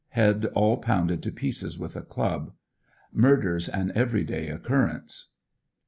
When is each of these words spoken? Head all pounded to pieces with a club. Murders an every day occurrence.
Head 0.17 0.47
all 0.55 0.77
pounded 0.77 1.21
to 1.21 1.31
pieces 1.31 1.77
with 1.77 1.95
a 1.95 2.01
club. 2.01 2.53
Murders 3.13 3.69
an 3.69 3.91
every 3.93 4.23
day 4.23 4.49
occurrence. 4.49 5.27